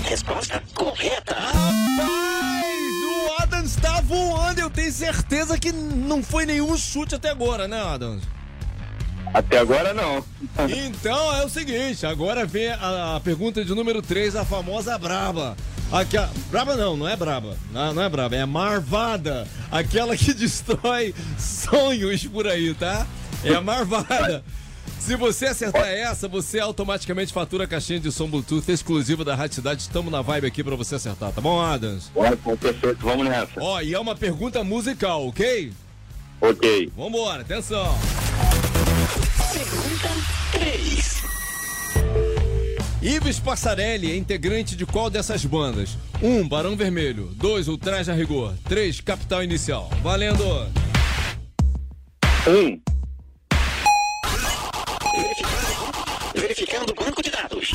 Resposta 0.04 0.64
correta. 0.76 1.36
Rapaz, 1.36 2.94
o 3.04 3.42
Adams 3.42 3.76
tá 3.76 4.02
voando. 4.02 4.60
Eu 4.60 4.70
tenho 4.70 4.92
certeza 4.92 5.58
que 5.58 5.72
não 5.72 6.24
foi 6.24 6.46
nenhum 6.46 6.76
chute 6.78 7.16
até 7.16 7.30
agora, 7.30 7.68
né, 7.68 7.82
Adams? 7.82 8.24
até 9.34 9.60
agora 9.60 9.94
não. 9.94 10.24
Então 10.68 11.36
é 11.36 11.46
o 11.46 11.50
seguinte, 11.50 12.06
agora 12.06 12.46
vem 12.46 12.70
a, 12.70 13.16
a 13.16 13.20
pergunta 13.20 13.64
de 13.64 13.74
número 13.76 14.02
3, 14.02 14.36
a 14.36 14.44
famosa 14.44 14.98
braba. 14.98 15.56
Aqui, 15.92 16.18
a- 16.18 16.30
braba 16.52 16.76
não, 16.76 16.96
não 16.96 17.08
é 17.08 17.16
braba. 17.16 17.58
Não, 17.72 17.94
não 17.94 18.02
é 18.04 18.10
braba, 18.10 18.36
é 18.36 18.46
marvada. 18.46 19.48
Aquela 19.72 20.16
que 20.16 20.34
destrói 20.36 21.16
sonhos 21.38 22.26
por 22.28 22.48
aí, 22.48 22.74
tá? 22.74 23.08
É 23.44 23.54
a 23.56 23.62
marvada. 23.62 24.44
Se 25.00 25.16
você 25.16 25.48
acertar 25.48 25.88
essa, 25.88 26.28
você 26.28 26.60
automaticamente 26.60 27.34
fatura 27.34 27.64
a 27.64 27.68
caixinha 27.68 28.00
de 28.00 28.12
som 28.12 28.28
Bluetooth 28.30 28.70
exclusiva 28.72 29.24
da 29.24 29.34
Rádio 29.34 29.56
Cidade. 29.56 29.82
Estamos 29.82 30.12
na 30.12 30.22
vibe 30.22 30.46
aqui 30.46 30.64
pra 30.64 30.76
você 30.76 30.96
acertar, 30.96 31.32
tá 31.32 31.42
bom, 31.42 31.60
Adams? 31.60 32.12
Ótimo, 32.14 32.56
perfeito. 32.58 33.00
Vamos 33.02 33.26
nessa. 33.28 33.50
Ó, 33.60 33.82
e 33.82 33.94
é 33.94 34.00
uma 34.00 34.16
pergunta 34.16 34.64
musical, 34.64 35.26
ok? 35.28 35.72
Ok. 36.42 36.92
Vambora, 36.96 37.42
atenção. 37.42 37.98
Pergunta 39.54 40.10
3. 40.52 41.24
Ives 43.02 43.40
Passarelli 43.40 44.12
é 44.12 44.18
integrante 44.18 44.76
de 44.76 44.86
qual 44.86 45.10
dessas 45.10 45.46
bandas? 45.46 45.98
1. 46.22 46.28
Um, 46.28 46.48
Barão 46.48 46.76
Vermelho. 46.76 47.28
2. 47.36 47.70
O 47.70 47.78
Traje 47.78 48.12
a 48.12 48.14
Rigor. 48.14 48.54
3. 48.68 49.00
Capital 49.00 49.42
Inicial. 49.42 49.90
Valendo! 50.04 50.44
Um. 52.46 52.82
Verificando, 55.16 55.92
verificando 56.36 56.92
o 56.92 56.96
banco 56.96 57.24
de 57.24 57.30
dados. 57.32 57.72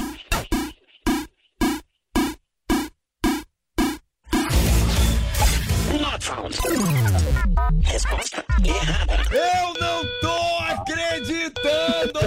Not 6.01 6.23
found. 6.23 6.55
Resposta 7.83 8.45
errada. 8.63 9.23
Eu 9.33 9.75
não 9.81 10.03
tô 10.21 10.64
acreditando! 10.75 12.19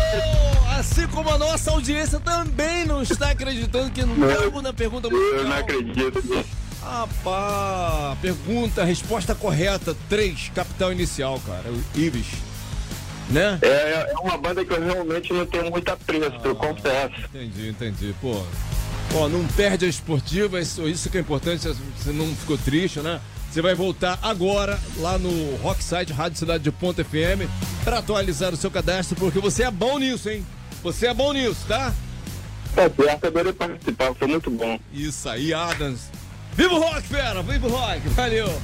Assim 0.78 1.08
como 1.08 1.30
a 1.30 1.38
nossa 1.38 1.72
audiência 1.72 2.20
também 2.20 2.86
não 2.86 3.02
está 3.02 3.32
acreditando 3.32 3.92
que 3.92 4.04
não 4.04 4.16
caiu 4.28 4.62
na 4.62 4.74
pergunta 4.74 5.08
Eu 5.08 5.12
não 5.12 5.44
musical. 5.44 5.60
acredito. 5.60 6.46
Rapaz, 6.84 8.18
pergunta, 8.20 8.84
resposta 8.86 9.36
correta, 9.36 9.96
3, 10.08 10.52
capital 10.56 10.92
inicial, 10.92 11.40
cara, 11.46 11.70
o 11.70 11.84
Ives. 12.00 12.28
Né? 13.30 13.60
É, 13.62 14.12
é 14.12 14.16
uma 14.22 14.38
banda 14.38 14.64
que 14.64 14.72
eu 14.72 14.82
realmente 14.82 15.34
não 15.34 15.46
tenho 15.46 15.70
muito 15.70 15.90
apreço, 15.90 16.38
eu 16.46 16.56
confesso. 16.56 17.14
Entendi, 17.34 17.70
entendi, 17.70 18.16
pô. 18.22 18.42
Pô, 19.12 19.28
não 19.28 19.46
perde 19.48 19.86
a 19.86 19.88
esportiva, 19.90 20.62
isso, 20.62 20.88
isso 20.88 21.10
que 21.10 21.18
é 21.18 21.22
importante, 21.22 21.68
você 21.68 22.12
não 22.12 22.28
ficou 22.36 22.58
triste, 22.58 23.00
né? 23.00 23.20
Você 23.58 23.62
vai 23.64 23.74
voltar 23.74 24.20
agora 24.22 24.80
lá 24.98 25.18
no 25.18 25.56
Rocksite 25.56 26.14
Rádio 26.14 26.38
Cidade 26.38 26.64
de 26.64 26.72
Ponta 26.72 27.04
FM 27.04 27.50
pra 27.84 27.98
atualizar 27.98 28.54
o 28.54 28.56
seu 28.56 28.70
cadastro, 28.70 29.16
porque 29.16 29.40
você 29.40 29.64
é 29.64 29.72
bom 29.72 29.98
nisso, 29.98 30.30
hein? 30.30 30.46
Você 30.84 31.08
é 31.08 31.14
bom 31.16 31.34
nisso, 31.34 31.66
tá? 31.68 31.92
Tá 32.76 32.88
certo, 32.88 33.26
adorei 33.26 33.52
participar, 33.52 34.14
foi 34.14 34.28
muito 34.28 34.52
bom. 34.52 34.80
Isso 34.94 35.28
aí, 35.28 35.56
Adams. 35.56 36.02
Viva 36.54 36.76
o 36.76 36.80
rock, 36.80 37.02
fera! 37.08 37.42
Viva 37.42 37.66
o 37.66 37.72
rock! 37.72 38.08
Valeu! 38.10 38.62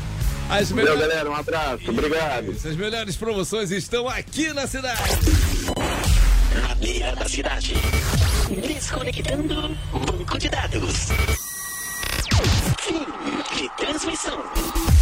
As 0.47 0.69
Valeu, 0.69 0.75
melhores, 0.75 1.01
galera, 1.01 1.31
um 1.31 1.35
abraço, 1.35 1.89
obrigado. 1.89 2.51
as 2.51 2.75
melhores 2.75 3.15
promoções 3.15 3.71
estão 3.71 4.07
aqui 4.07 4.53
na 4.53 4.67
cidade. 4.67 5.01
Na 6.61 6.75
beira 6.75 7.15
da 7.15 7.27
cidade. 7.27 7.73
Desconectando 8.61 9.75
banco 9.91 10.37
de 10.37 10.49
dados. 10.49 11.07
me 14.05 14.15
soon. 14.15 14.92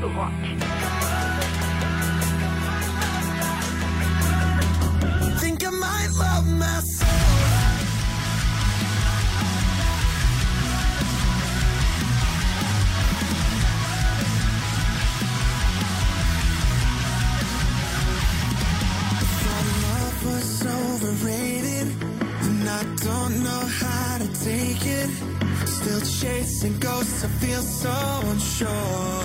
Do 0.00 0.06
Rock. 0.08 0.32
Think 5.40 5.66
I 5.66 5.70
might 5.70 6.10
love 6.18 6.46
myself. 6.46 6.96
Overrated, 21.00 21.88
and 22.42 22.68
I 22.68 22.82
don't 22.96 23.42
know 23.44 23.64
how 23.80 24.18
to 24.18 24.28
take 24.44 24.84
it. 24.84 25.10
Still 25.66 26.00
chasing 26.00 26.78
ghosts, 26.80 27.24
I 27.24 27.28
feel 27.28 27.62
so 27.62 27.94
unsure. 28.30 29.17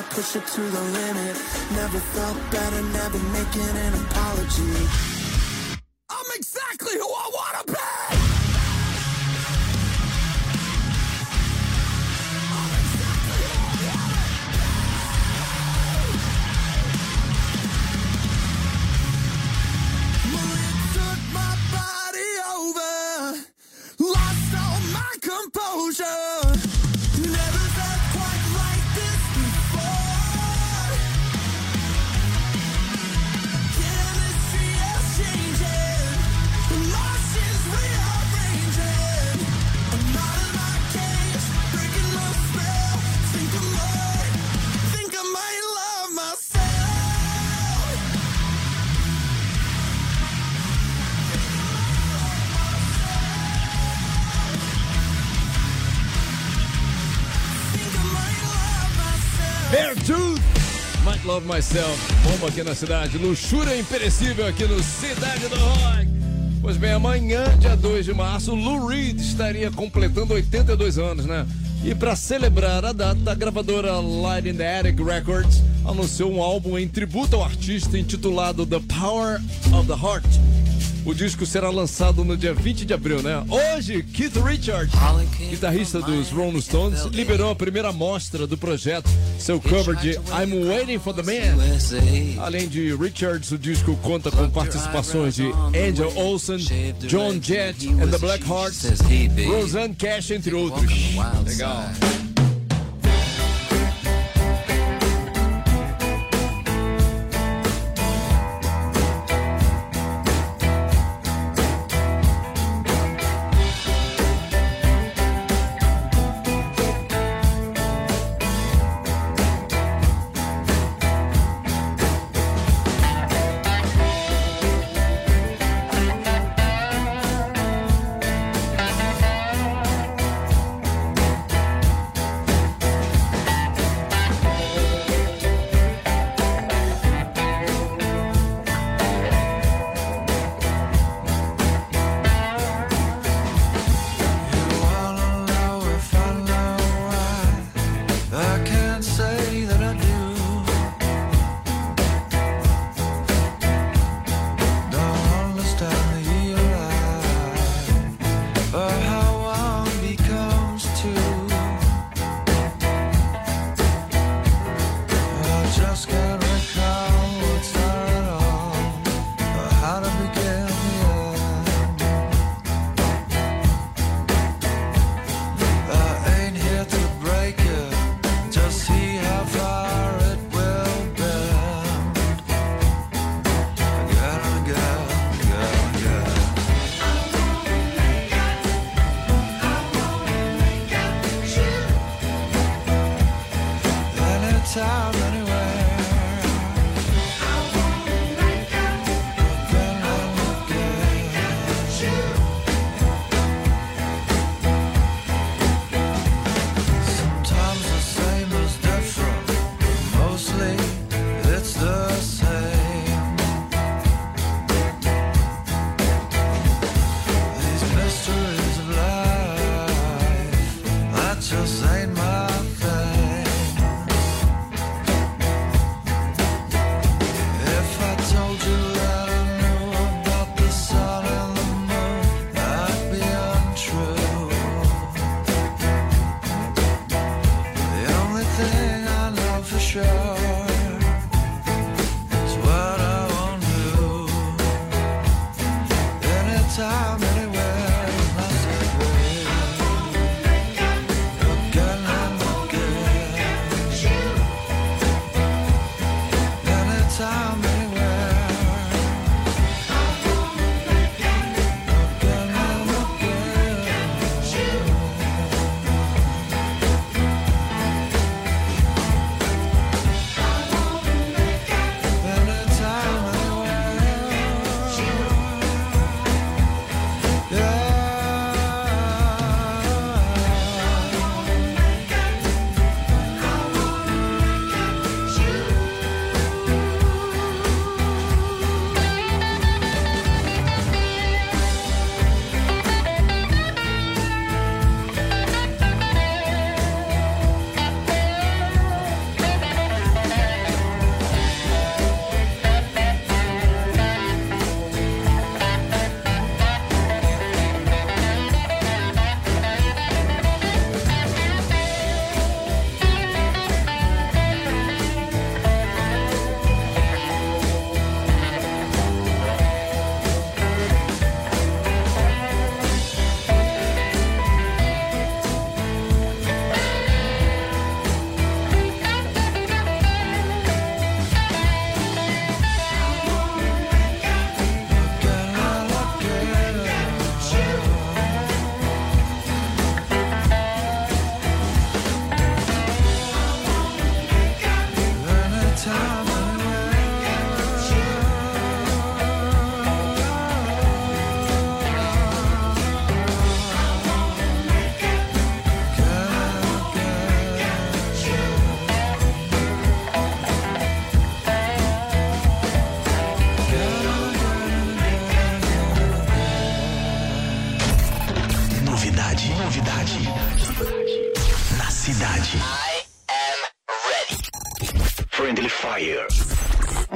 Gotta 0.00 0.14
push 0.14 0.36
it 0.36 0.46
to 0.46 0.60
the 0.60 0.80
limit. 0.80 1.36
Never 1.72 1.98
felt 1.98 2.38
better, 2.50 2.82
never 2.82 3.18
making 3.32 3.76
an 3.76 3.94
apology. 3.94 5.19
Beartooth, 59.70 60.40
Might 61.04 61.24
Love 61.24 61.46
Myself, 61.46 61.96
bomba 62.24 62.48
aqui 62.48 62.64
na 62.64 62.74
cidade, 62.74 63.16
luxúria 63.18 63.78
imperecível 63.78 64.44
aqui 64.44 64.64
no 64.64 64.82
Cidade 64.82 65.46
do 65.46 65.54
Rock. 65.54 66.08
Pois 66.60 66.76
bem, 66.76 66.90
amanhã, 66.90 67.44
dia 67.56 67.76
2 67.76 68.04
de 68.04 68.12
março, 68.12 68.52
Lou 68.52 68.88
Reed 68.88 69.20
estaria 69.20 69.70
completando 69.70 70.34
82 70.34 70.98
anos, 70.98 71.24
né? 71.24 71.46
E 71.84 71.94
para 71.94 72.16
celebrar 72.16 72.84
a 72.84 72.92
data, 72.92 73.30
a 73.30 73.34
gravadora 73.34 73.92
Light 74.00 74.48
in 74.48 74.56
the 74.56 74.80
Attic 74.80 74.98
Records 74.98 75.62
anunciou 75.86 76.32
um 76.32 76.42
álbum 76.42 76.76
em 76.76 76.88
tributo 76.88 77.36
ao 77.36 77.44
artista 77.44 77.96
intitulado 77.96 78.66
The 78.66 78.80
Power 78.80 79.40
of 79.72 79.86
the 79.86 79.94
Heart. 79.94 80.26
O 81.04 81.14
disco 81.14 81.46
será 81.46 81.70
lançado 81.70 82.24
no 82.24 82.36
dia 82.36 82.52
20 82.52 82.84
de 82.84 82.92
abril, 82.92 83.22
né? 83.22 83.42
Hoje, 83.48 84.02
Keith 84.02 84.36
Richards, 84.36 84.94
guitarrista 85.50 86.00
dos 86.00 86.28
Rolling 86.30 86.60
Stones, 86.60 87.04
liberou 87.06 87.50
a 87.50 87.56
primeira 87.56 87.88
amostra 87.88 88.46
do 88.46 88.56
projeto, 88.56 89.08
seu 89.38 89.60
cover 89.60 89.96
de 89.96 90.10
I'm 90.10 90.68
Waiting 90.68 90.98
for 90.98 91.14
the 91.14 91.22
Man. 91.22 92.42
Além 92.42 92.68
de 92.68 92.94
Richards, 92.94 93.50
o 93.50 93.58
disco 93.58 93.96
conta 94.02 94.30
com 94.30 94.48
participações 94.50 95.34
de 95.34 95.50
Angel 95.68 96.12
Olsen, 96.16 96.58
John 97.00 97.40
Jett 97.40 97.88
and 97.88 98.08
the 98.08 98.18
Blackhearts, 98.18 98.86
Roseanne 99.46 99.94
Cash, 99.94 100.30
entre 100.30 100.54
outros. 100.54 100.92
Legal. 101.46 102.19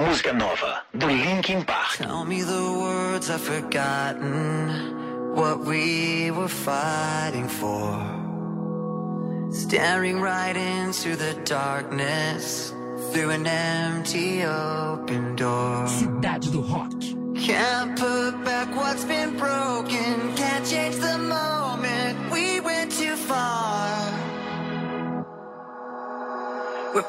Música 0.06 0.34
nova 0.34 0.82
do 0.92 1.06
Linkin 1.06 1.64
Park. 1.64 1.96
Tell 1.96 2.26
me 2.26 2.42
the 2.42 2.62
words 2.78 3.30
I've 3.30 3.40
forgotten, 3.40 5.34
what 5.34 5.64
we 5.64 6.30
were 6.30 6.48
fighting 6.48 7.48
for. 7.48 8.04
Staring 9.50 10.20
right 10.20 10.56
into 10.56 11.16
the 11.16 11.32
darkness, 11.46 12.74
through 13.12 13.30
an 13.30 13.46
empty 13.46 14.44
open 14.44 15.36
door. 15.36 15.86
Cidade 15.86 16.52
do 16.52 16.60
Rock. 16.60 16.92
Can't 17.34 17.98
put 17.98 18.44
back 18.44 18.68
what's 18.76 19.04
been 19.06 19.38
broken, 19.38 20.34
can't 20.36 20.66
change 20.66 20.96
the 20.96 21.16
moment. 21.16 22.30
We 22.30 22.60
went 22.60 22.92
too 22.92 23.16
far. 23.16 24.12
We're 26.94 27.02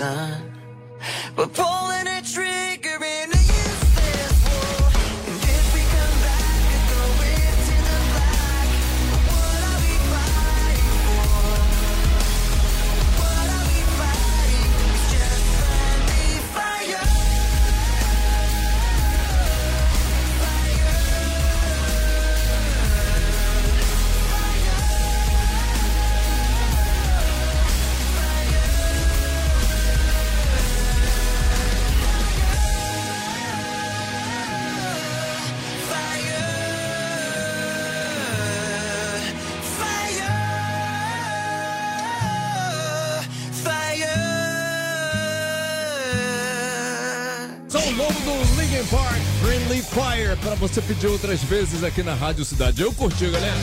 산. 0.00 0.49
Você 50.60 50.82
pedir 50.82 51.06
outras 51.06 51.42
vezes 51.42 51.82
aqui 51.82 52.02
na 52.02 52.14
Rádio 52.14 52.44
Cidade. 52.44 52.82
Eu 52.82 52.92
curti, 52.92 53.30
galera. 53.30 53.56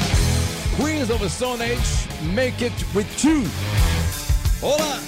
Queens 0.76 1.12
of 1.12 1.24
the 1.24 1.30
Stone 1.30 1.62
Age, 1.62 1.80
Make 2.34 2.66
It 2.66 2.86
With 2.96 3.06
You. 3.24 3.44
Olá! 4.64 5.00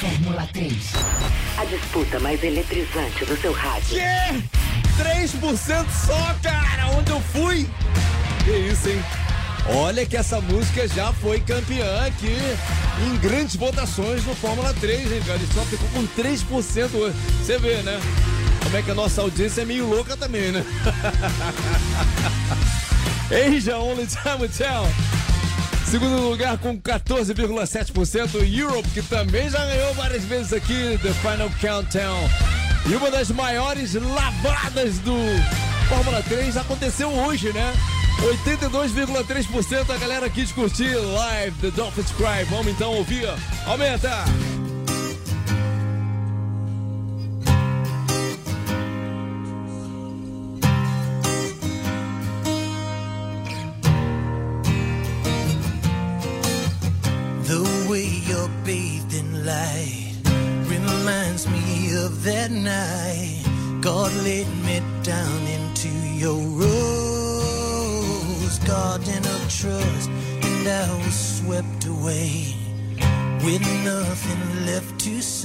Fórmula 0.00 0.48
3. 0.52 0.74
A 1.56 1.64
disputa 1.66 2.18
mais 2.18 2.42
eletrizante 2.42 3.24
do 3.24 3.40
seu 3.40 3.52
rádio. 3.52 3.90
Que? 3.90 5.00
3% 5.00 5.86
só, 6.04 6.34
cara! 6.42 6.88
Onde 6.98 7.12
eu 7.12 7.20
fui? 7.20 7.70
Que 8.44 8.50
isso, 8.50 8.88
hein? 8.88 9.04
Olha 9.68 10.04
que 10.04 10.16
essa 10.16 10.40
música 10.40 10.88
já 10.88 11.12
foi 11.12 11.38
campeã 11.40 12.06
aqui 12.06 12.36
em 13.06 13.16
grandes 13.18 13.54
votações 13.54 14.24
no 14.24 14.34
Fórmula 14.34 14.74
3, 14.74 15.12
hein, 15.12 15.22
cara? 15.24 15.38
E 15.38 15.54
só 15.54 15.62
ficou 15.62 15.88
com 15.90 16.04
3% 16.20 16.92
hoje. 16.92 17.16
Você 17.40 17.56
vê, 17.56 17.76
né? 17.82 18.00
Como 18.64 18.76
é 18.76 18.82
que 18.82 18.90
a 18.90 18.94
nossa 18.94 19.20
audiência 19.20 19.62
é 19.62 19.64
meio 19.64 19.86
louca 19.88 20.16
também, 20.16 20.50
né? 20.50 20.64
Asia 23.30 23.78
Only 23.78 24.06
Time 24.06 24.40
Will 24.40 24.50
Tell. 24.50 24.86
Segundo 25.86 26.28
lugar 26.28 26.58
com 26.58 26.76
14,7%, 26.80 28.58
Europe, 28.58 28.88
que 28.90 29.02
também 29.02 29.48
já 29.48 29.64
ganhou 29.64 29.94
várias 29.94 30.24
vezes 30.24 30.52
aqui, 30.52 30.98
The 31.02 31.12
Final 31.12 31.50
Countdown. 31.60 32.28
E 32.90 32.94
uma 32.96 33.10
das 33.10 33.30
maiores 33.30 33.94
lavadas 33.94 34.98
do 34.98 35.16
Fórmula 35.88 36.22
3 36.22 36.56
aconteceu 36.56 37.08
hoje, 37.10 37.52
né? 37.52 37.72
82,3% 38.20 39.90
a 39.90 39.98
galera 39.98 40.30
quis 40.30 40.50
curtir 40.50 40.94
live 40.94 41.56
The 41.60 41.70
Dolphins 41.70 42.10
Cry. 42.12 42.44
Vamos 42.48 42.68
então 42.68 42.92
ouvir. 42.92 43.28
Aumenta! 43.66 44.24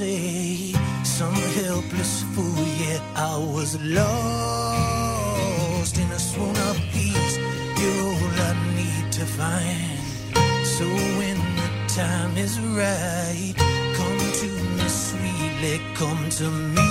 Say. 0.00 0.72
Some 1.04 1.38
helpless 1.60 2.14
fool, 2.32 2.64
yet 2.86 3.02
I 3.14 3.36
was 3.56 3.70
lost 3.98 5.18
in 6.02 6.08
a 6.18 6.18
swoon 6.18 6.56
of 6.70 6.76
peace. 6.92 7.36
You're 7.80 8.04
all 8.08 8.38
I 8.48 8.50
need 8.78 9.06
to 9.18 9.24
find. 9.38 10.00
So 10.74 10.84
when 11.18 11.38
the 11.60 11.68
time 12.00 12.34
is 12.46 12.54
right, 12.82 13.54
come 13.98 14.20
to 14.42 14.48
me 14.76 14.86
sweetly, 14.88 15.76
come 16.00 16.22
to 16.40 16.46
me. 16.76 16.89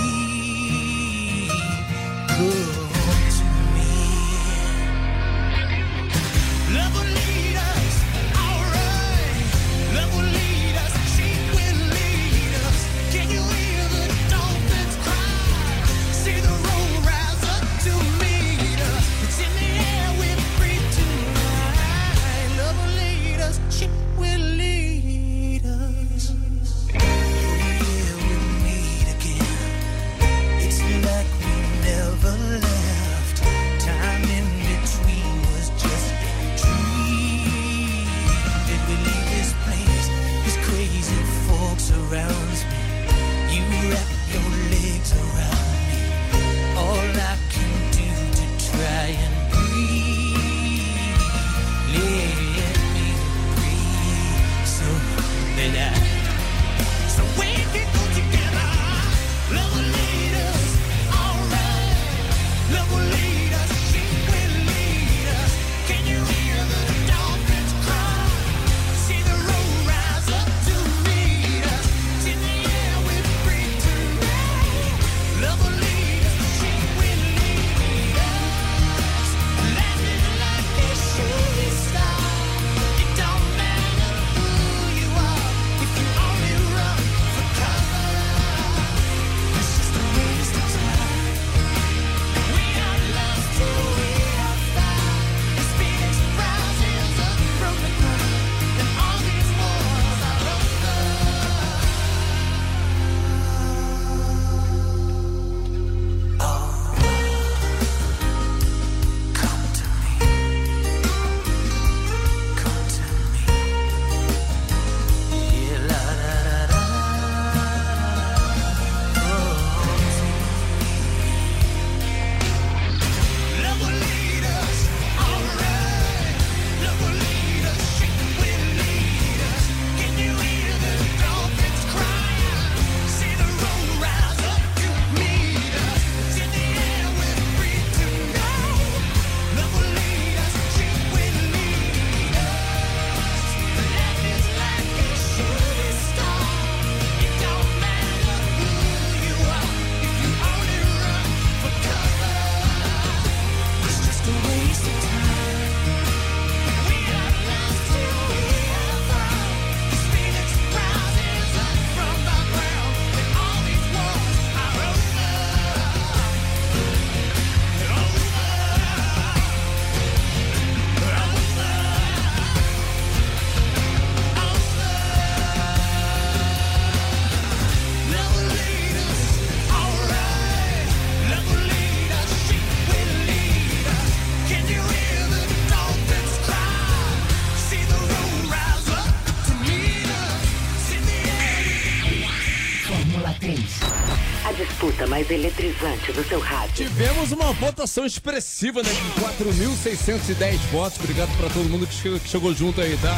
Do 195.79 196.27
seu 196.27 196.39
rádio. 196.41 196.75
Tivemos 196.75 197.31
uma 197.31 197.53
votação 197.53 198.05
expressiva, 198.05 198.83
né? 198.83 198.89
Com 199.15 199.21
4.610 199.45 200.57
votos. 200.71 200.99
Obrigado 200.99 201.29
pra 201.37 201.49
todo 201.49 201.69
mundo 201.69 201.87
que 201.87 201.93
chegou, 201.93 202.19
que 202.19 202.27
chegou 202.27 202.53
junto 202.53 202.81
aí, 202.81 202.97
tá? 202.97 203.17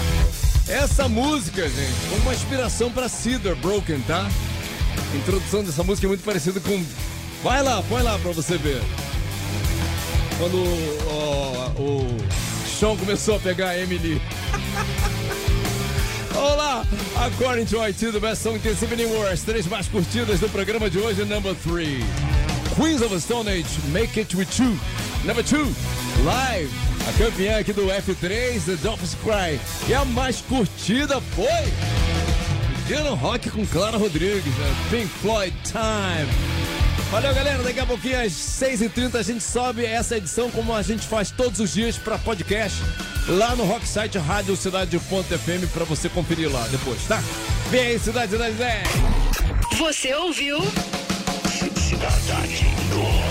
Essa 0.67 1.09
música, 1.09 1.67
gente, 1.67 1.91
foi 2.07 2.19
uma 2.19 2.33
inspiração 2.35 2.91
pra 2.91 3.09
Cedar 3.09 3.55
Broken, 3.55 3.99
tá? 4.01 4.29
A 5.11 5.17
introdução 5.17 5.63
dessa 5.63 5.83
música 5.83 6.05
é 6.05 6.09
muito 6.09 6.23
parecida 6.23 6.59
com. 6.59 6.85
Vai 7.43 7.63
lá, 7.63 7.81
põe 7.89 8.03
lá 8.03 8.19
pra 8.19 8.31
você 8.31 8.57
ver. 8.59 8.79
Quando 10.37 10.63
ó, 11.07 11.81
o 11.81 12.17
Sean 12.67 12.95
começou 12.95 13.37
a 13.37 13.39
pegar 13.39 13.69
a 13.69 13.79
Emily. 13.79 14.21
Olá! 16.37 16.85
According 17.17 17.65
to 17.65 17.79
IT, 17.79 18.11
the 18.11 18.19
best 18.19 18.43
song 18.43 18.55
Intensive 18.55 18.93
Anymore. 18.93 19.29
As 19.29 19.41
três 19.41 19.65
mais 19.65 19.87
curtidas 19.87 20.39
do 20.39 20.47
programa 20.49 20.89
de 20.91 20.99
hoje, 20.99 21.25
number 21.25 21.55
three. 21.55 22.03
Queens 22.75 23.01
of 23.01 23.09
the 23.09 23.19
Stone 23.19 23.49
Age, 23.49 23.67
Make 23.91 24.19
It 24.19 24.35
With 24.35 24.59
You. 24.59 24.77
Number 25.25 25.43
two, 25.43 25.73
Live. 26.23 26.71
A 27.07 27.11
campeã 27.13 27.59
aqui 27.59 27.73
do 27.73 27.87
F3, 27.87 28.63
The 28.65 28.75
Dolphins 28.75 29.15
Cry. 29.15 29.59
E 29.89 29.93
a 29.93 30.05
mais 30.05 30.41
curtida 30.41 31.19
foi... 31.35 31.47
Dino 32.87 33.15
Rock 33.15 33.49
com 33.49 33.65
Clara 33.65 33.97
Rodrigues, 33.97 34.53
né? 34.57 34.75
Pink 34.89 35.07
Floyd 35.07 35.55
Time. 35.63 36.29
Valeu, 37.09 37.33
galera. 37.33 37.63
Daqui 37.63 37.79
a 37.79 37.85
pouquinho, 37.85 38.21
às 38.21 38.31
6h30, 38.31 39.15
a 39.15 39.23
gente 39.23 39.43
sobe 39.43 39.85
essa 39.85 40.17
edição 40.17 40.49
como 40.51 40.73
a 40.73 40.81
gente 40.81 41.05
faz 41.07 41.31
todos 41.31 41.59
os 41.59 41.73
dias 41.73 41.97
para 41.97 42.17
podcast 42.17 42.81
lá 43.27 43.55
no 43.55 43.65
Rock 43.65 43.87
Site 43.87 44.17
Rádio 44.17 44.55
Cidade 44.55 44.97
Ponto 45.09 45.27
FM 45.27 45.71
para 45.73 45.85
você 45.85 46.09
conferir 46.09 46.51
lá 46.51 46.67
depois, 46.67 47.01
tá? 47.07 47.21
Vem 47.69 47.81
aí, 47.81 47.99
Cidade 47.99 48.31
Cidade 48.31 48.55
Zé. 48.57 48.83
Você 49.77 50.13
ouviu? 50.13 50.59
Cidade 52.09 52.65
do 52.89 53.30